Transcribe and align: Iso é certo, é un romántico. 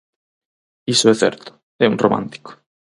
Iso 0.93 1.05
é 1.13 1.15
certo, 1.23 1.49
é 1.83 1.85
un 1.93 1.97
romántico. 2.03 2.49